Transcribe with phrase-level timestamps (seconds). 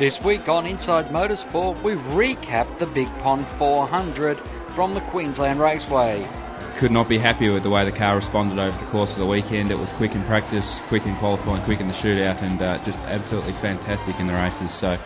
[0.00, 4.40] This week on Inside Motorsport, we recap the Big Pond 400
[4.74, 6.26] from the Queensland Raceway.
[6.76, 9.26] Could not be happier with the way the car responded over the course of the
[9.26, 9.70] weekend.
[9.70, 12.98] It was quick in practice, quick in qualifying, quick in the shootout, and uh, just
[13.00, 14.72] absolutely fantastic in the races.
[14.72, 14.96] So,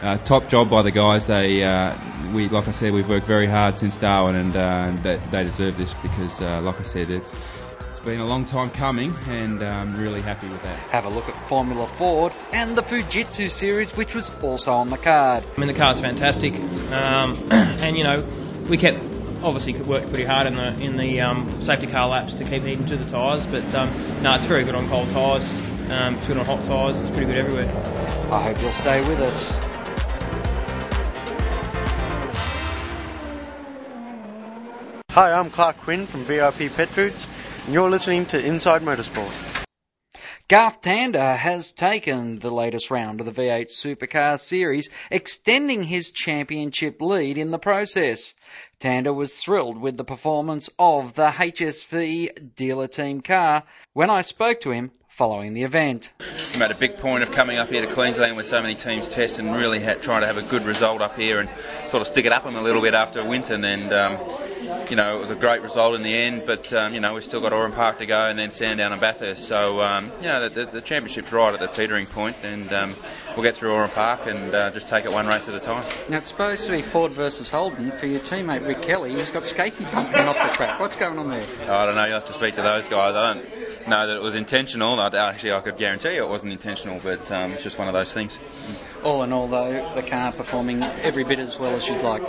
[0.00, 1.26] uh, top job by the guys.
[1.26, 1.94] They, uh,
[2.32, 5.76] we, like I said, we've worked very hard since Darwin, and uh, they, they deserve
[5.76, 7.34] this because, uh, like I said, it's
[7.98, 10.78] it's been a long time coming, and I'm really happy with that.
[10.90, 14.96] Have a look at Formula Ford and the Fujitsu series, which was also on the
[14.96, 15.44] card.
[15.56, 16.54] I mean, the car's fantastic,
[16.92, 18.24] um, and you know,
[18.70, 19.02] we kept
[19.42, 22.86] obviously worked pretty hard in the in the um, safety car laps to keep heating
[22.86, 25.58] to the tyres, but um, no, it's very good on cold tyres.
[25.90, 27.00] Um, it's good on hot tyres.
[27.00, 27.68] It's pretty good everywhere.
[28.30, 29.67] I hope you'll stay with us.
[35.18, 37.26] Hi, I'm Clark Quinn from VIP Pet Foods,
[37.64, 39.64] and you're listening to Inside Motorsport.
[40.46, 47.02] Garth Tander has taken the latest round of the V8 Supercar Series, extending his championship
[47.02, 48.32] lead in the process.
[48.78, 54.60] Tander was thrilled with the performance of the HSV dealer team car when I spoke
[54.60, 56.10] to him following the event.
[56.54, 59.08] We made a big point of coming up here to Queensland where so many teams
[59.08, 61.50] test and really ha- trying to have a good result up here and
[61.90, 64.16] sort of stick it up them a little bit after Winton and um,
[64.88, 67.24] you know it was a great result in the end but um, you know we've
[67.24, 69.48] still got Oran Park to go and then Sandown and Bathurst.
[69.48, 72.94] So um, you know the, the, the, championship's right at the teetering point and um,
[73.34, 75.84] we'll get through Oran Park and uh, just take it one race at a time.
[76.08, 79.16] Now it's supposed to be Ford versus Holden for your teammate Rick Kelly.
[79.16, 80.78] He's got skating bumping off the track.
[80.78, 81.44] What's going on there?
[81.62, 82.04] I don't know.
[82.04, 83.16] You'll have to speak to those guys.
[83.16, 87.00] I don't know that it was intentional actually I could guarantee you it wasn't intentional,
[87.02, 88.38] but um, it's just one of those things.
[89.04, 92.22] All in all, though, the car performing every bit as well as you'd like.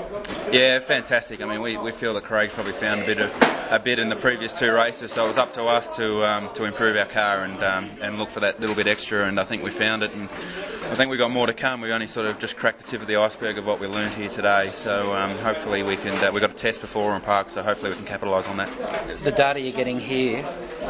[0.52, 1.42] Yeah, fantastic.
[1.42, 3.32] I mean, we, we feel that Craig probably found a bit of
[3.70, 6.50] a bit in the previous two races, so it was up to us to um,
[6.56, 9.44] to improve our car and um, and look for that little bit extra, and I
[9.44, 11.82] think we found it, and I think we've got more to come.
[11.82, 14.14] We only sort of just cracked the tip of the iceberg of what we learned
[14.14, 16.14] here today, so um, hopefully we can.
[16.24, 18.70] Uh, we've got a test before Oran Park, so hopefully we can capitalise on that.
[19.24, 20.42] The data you're getting here,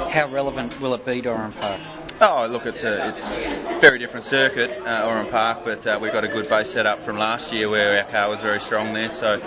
[0.09, 1.81] how relevant will it be to Oran Park?
[2.22, 6.12] Oh, look, it's a it's a very different circuit, uh, Oran Park, but uh, we've
[6.12, 8.94] got a good base set up from last year where our car was very strong
[8.94, 9.09] there.
[9.09, 9.41] So,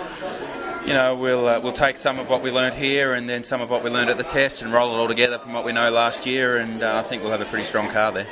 [0.83, 3.61] you know, we'll uh, we'll take some of what we learned here and then some
[3.61, 5.71] of what we learned at the test and roll it all together from what we
[5.71, 8.27] know last year, and uh, I think we'll have a pretty strong car there.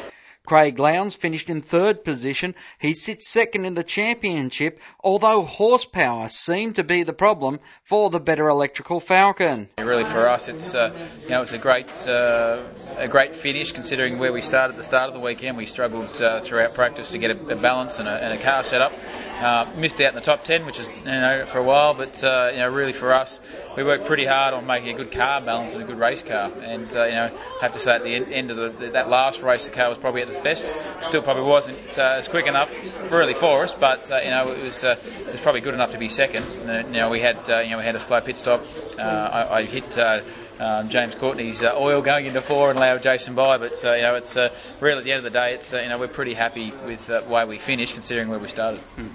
[0.46, 2.56] Craig Lowndes finished in third position.
[2.79, 8.19] He sits second in the championship, although horsepower seemed to be the problem for the
[8.19, 9.69] Betta Electrical Falcon.
[9.78, 10.91] Really, for us, it's uh,
[11.24, 12.63] you know it's a great uh,
[12.97, 15.57] a great finish considering where we started at the start of the weekend.
[15.57, 18.63] We struggled uh, throughout practice to get a, a balance and a, and a, car
[18.63, 18.94] set up.
[19.40, 22.24] Uh, missed out in the top ten, which is you know for a while, but
[22.24, 23.40] uh, you know really for us,
[23.78, 26.51] we worked pretty hard on making a good car balance and a good race car.
[26.63, 29.41] And uh, you know, I have to say at the end, of the, that last
[29.41, 30.72] race, the car was probably at best.
[31.02, 34.52] Still, probably wasn't uh, as quick enough for really for us, but uh, you know,
[34.52, 36.44] it was uh, it was probably good enough to be second.
[36.69, 38.62] And, you know, we had uh, you know we had a slow pit stop.
[38.97, 39.97] Uh, I, I, hit.
[40.59, 44.36] Um, James Courtney's oil going into four and allowed Jason by, but you know it's
[44.80, 47.24] really at the end of the day, it's you know we're pretty happy with the
[47.28, 48.80] way we finished considering where we started.
[48.96, 49.09] Mm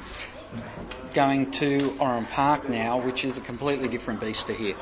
[1.16, 4.76] going to Oran Park now, which is a completely different beast to here.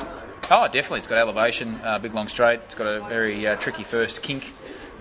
[0.50, 0.98] Oh, definitely.
[0.98, 2.60] It's got elevation, uh, big long straight.
[2.64, 4.52] It's got a very uh, tricky first kink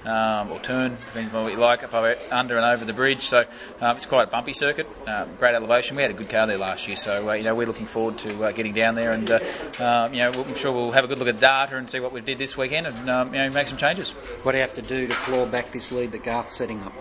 [0.06, 3.28] um, or turn, depends on what you like, up over, under and over the bridge.
[3.28, 3.46] So
[3.82, 5.96] um, it's quite a bumpy circuit, uh, great elevation.
[5.96, 8.20] We had a good car there last year, so uh, you know we're looking forward
[8.20, 9.40] to uh, getting down there, and uh,
[9.80, 12.14] um, you know I'm sure we'll have a good look at data and see what
[12.14, 14.12] we did this weekend, and um, you know make some changes.
[14.44, 16.94] What do you have to do to claw back this lead that Garth's setting up?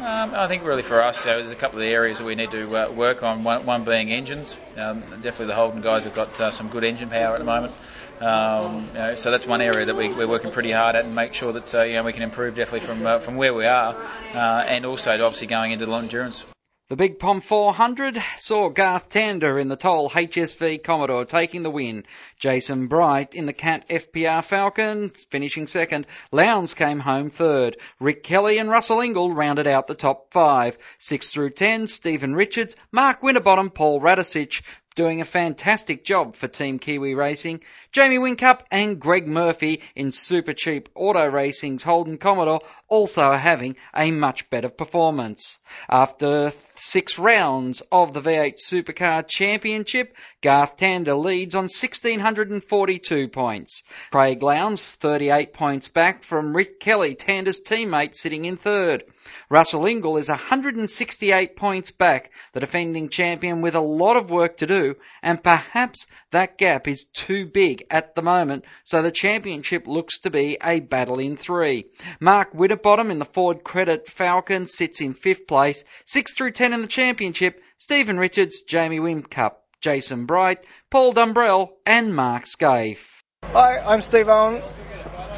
[0.00, 2.74] Um, I think really for us, there's a couple of areas that we need to
[2.74, 3.44] uh, work on.
[3.44, 4.56] One, one being engines.
[4.78, 7.74] Um, definitely the Holden guys have got uh, some good engine power at the moment.
[8.20, 11.14] Um, you know, so that's one area that we, are working pretty hard at and
[11.14, 13.64] make sure that uh, you know we can improve definitely from uh, from where we
[13.64, 13.94] are,
[14.34, 16.44] uh, and also obviously going into the long endurance.
[16.90, 22.04] The Big Pond 400 saw Garth Tander in the Toll HSV Commodore taking the win.
[22.36, 26.08] Jason Bright in the Cat FPR Falcon finishing second.
[26.32, 27.76] Lowndes came home third.
[28.00, 30.76] Rick Kelly and Russell Ingall rounded out the top five.
[30.98, 34.62] Six through ten, Stephen Richards, Mark Winterbottom, Paul Radisich
[35.00, 37.62] doing a fantastic job for Team Kiwi Racing.
[37.90, 44.10] Jamie Whincup and Greg Murphy in Super Cheap Auto Racing's Holden Commodore also having a
[44.10, 45.56] much better performance.
[45.88, 53.82] After six rounds of the V8 Supercar Championship, Garth Tander leads on 1642 points.
[54.12, 59.04] Craig Lowndes 38 points back from Rick Kelly, Tander's teammate, sitting in third.
[59.48, 64.66] Russell Ingall is 168 points back, the defending champion with a lot of work to
[64.66, 70.18] do, and perhaps that gap is too big at the moment, so the championship looks
[70.20, 71.86] to be a battle in three.
[72.20, 76.82] Mark Winterbottom in the Ford Credit Falcon sits in fifth place, 6 through 10 in
[76.82, 83.22] the championship, Stephen Richards, Jamie Whincup, Jason Bright, Paul Dumbrell, and Mark Skaife.
[83.44, 84.62] Hi, I'm Steve Owen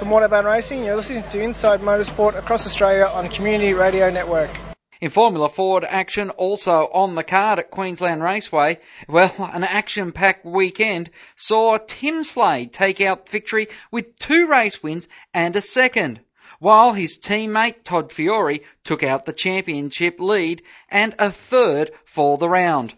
[0.03, 0.83] from Waterbound Racing.
[0.83, 4.51] You're listening to Inside Motorsport across Australia on Community Radio Network.
[5.01, 11.11] In Formula Ford action also on the card at Queensland Raceway, well, an action-packed weekend
[11.37, 16.19] saw Tim Slade take out victory with two race wins and a second,
[16.59, 22.49] while his teammate Todd Fiore took out the championship lead and a third for the
[22.49, 22.93] round.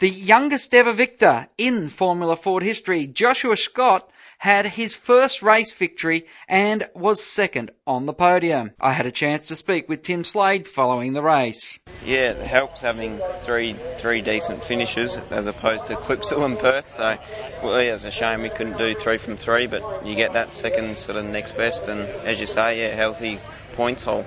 [0.00, 6.26] The youngest ever victor in Formula Ford history, Joshua Scott, had his first race victory
[6.48, 8.72] and was second on the podium.
[8.80, 11.78] I had a chance to speak with Tim Slade following the race.
[12.06, 16.90] Yeah, it helps having three three decent finishes as opposed to Clipsal and Perth.
[16.90, 17.18] So,
[17.62, 20.54] well, yeah, it's a shame we couldn't do three from three, but you get that
[20.54, 23.38] second sort of next best, and as you say, yeah, healthy
[23.74, 24.24] points haul.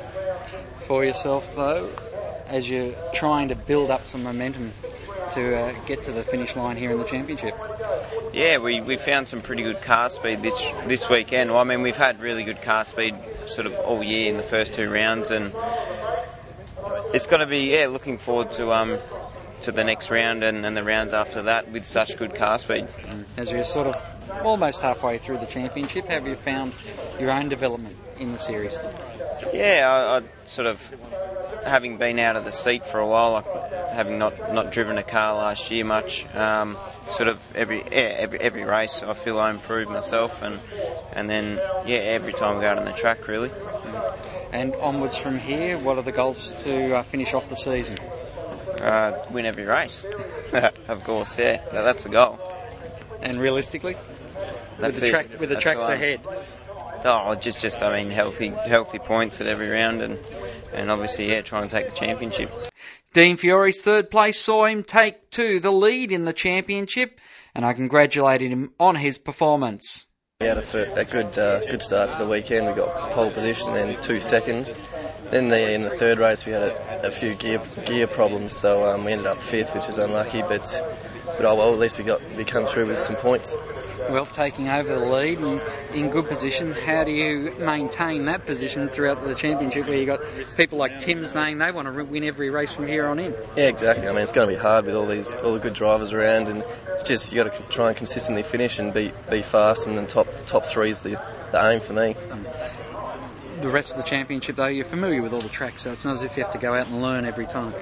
[0.75, 1.89] For yourself though,
[2.50, 4.74] as you're trying to build up some momentum
[5.31, 7.56] to uh, get to the finish line here in the championship?
[8.34, 11.52] Yeah, we, we found some pretty good car speed this this weekend.
[11.52, 13.16] Well, I mean, we've had really good car speed
[13.46, 15.54] sort of all year in the first two rounds, and
[17.14, 18.98] it's going to be yeah looking forward to um
[19.62, 22.88] to the next round and, and the rounds after that with such good car speed.
[23.38, 23.96] As you're sort of
[24.44, 26.74] almost halfway through the championship, have you found
[27.19, 28.78] your own development in the series?
[29.54, 30.96] Yeah, I, I sort of
[31.66, 33.36] having been out of the seat for a while,
[33.94, 36.78] having not, not driven a car last year much, um,
[37.12, 40.60] sort of every yeah, every every race I feel I improve myself and
[41.13, 43.51] and then yeah every time I go out on the track really.
[44.51, 47.98] And onwards from here, what are the goals to uh, finish off the season?
[48.80, 50.06] Uh, win every race,
[50.88, 51.40] of course.
[51.40, 52.40] Yeah, that's the goal.
[53.22, 53.95] And realistically,
[54.78, 55.40] that's with the, track, it.
[55.40, 56.19] with the tracks the ahead.
[57.06, 60.19] Oh, just just I mean healthy healthy points at every round and
[60.74, 62.51] and obviously yeah try and take the championship.
[63.13, 67.19] Dean Fiore's third place saw him take to the lead in the championship,
[67.54, 70.07] and I congratulated him on his performance.
[70.42, 72.65] We had a, a good uh, good start to the weekend.
[72.65, 74.74] We got pole position and two seconds.
[75.33, 78.88] Then the, in the third race we had a, a few gear gear problems, so
[78.88, 80.44] um, we ended up fifth, which was unlucky.
[80.44, 80.62] But
[81.25, 83.57] but oh well, at least we got we come through with some points.
[84.12, 85.59] Well, taking over the lead and
[85.95, 90.21] in good position, how do you maintain that position throughout the championship where you got
[90.56, 93.33] people like Tim saying they want to win every race from here on in?
[93.57, 94.07] Yeah, exactly.
[94.07, 96.50] I mean, it's going to be hard with all these all the good drivers around,
[96.50, 99.97] and it's just you got to try and consistently finish and be be fast, and
[99.97, 101.19] then top top three is the,
[101.51, 102.15] the aim for me.
[103.63, 106.15] The rest of the championship, though, you're familiar with all the tracks, so it's not
[106.15, 107.74] as if you have to go out and learn every time.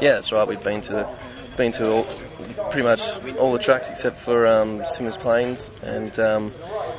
[0.00, 0.46] Yeah, that's right.
[0.46, 1.08] We've been to
[1.56, 2.04] been to all,
[2.70, 3.02] pretty much
[3.38, 6.52] all the tracks except for um, Symmons Plains, and um,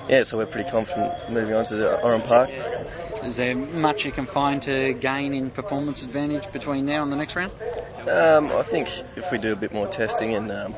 [0.09, 2.49] yeah, so we're pretty confident moving on to the Oran Park.
[3.23, 7.15] Is there much you can find to gain in performance advantage between now and the
[7.15, 7.53] next round?
[8.01, 10.75] Um, I think if we do a bit more testing and um,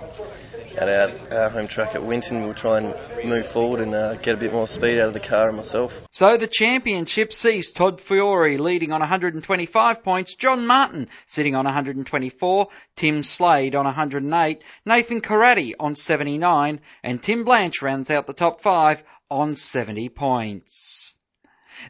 [0.78, 4.36] at our, our home track at Winton, we'll try and move forward and uh, get
[4.36, 6.02] a bit more speed out of the car and myself.
[6.12, 12.68] So the championship sees Todd Fiore leading on 125 points, John Martin sitting on 124,
[12.96, 18.62] Tim Slade on 108, Nathan Caratti on 79, and Tim Blanche rounds out the top
[18.62, 21.17] five on 70 points.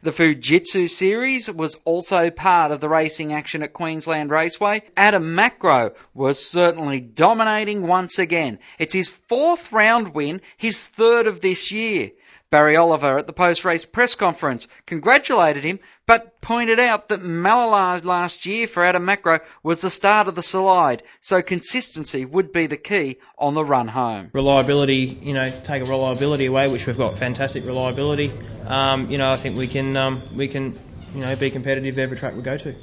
[0.02, 4.82] The Fujitsu series was also part of the racing action at Queensland Raceway.
[4.96, 8.60] Adam Macrow was certainly dominating once again.
[8.78, 12.12] It's his fourth round win, his third of this year.
[12.50, 18.46] Barry Oliver at the post-race press conference congratulated him, but pointed out that Mallala last
[18.46, 22.78] year for Adam Macrow was the start of the slide, so consistency would be the
[22.78, 24.30] key on the run home.
[24.32, 28.32] reliability, you know, take a reliability away, which we've got fantastic reliability.
[28.66, 30.78] Um, you know, I think we can um, we can
[31.14, 32.74] you know be competitive every track we go to.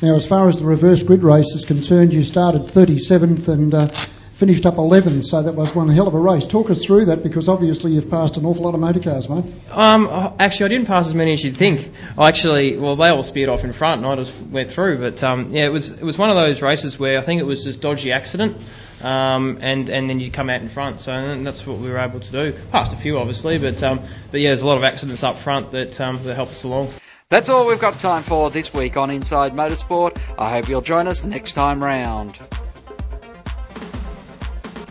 [0.00, 3.88] Now, as far as the reverse grid race is concerned, you started 37th and uh,
[4.38, 6.46] finished up 11th, so that was one hell of a race.
[6.46, 9.44] Talk us through that because obviously you've passed an awful lot of motor cars, mate.
[9.68, 10.06] Um,
[10.38, 11.90] actually, I didn't pass as many as you'd think.
[12.16, 14.98] I actually, well, they all speared off in front, and I just went through.
[14.98, 17.44] But um, yeah, it was it was one of those races where I think it
[17.44, 18.62] was just dodgy accident,
[19.02, 21.00] um, and and then you come out in front.
[21.00, 22.58] So that's what we were able to do.
[22.70, 25.72] Passed a few, obviously, but um, but yeah, there's a lot of accidents up front
[25.72, 26.90] that um, that helped us along.
[27.28, 30.16] That's all we've got time for this week on Inside Motorsport.
[30.38, 32.38] I hope you'll join us next time round.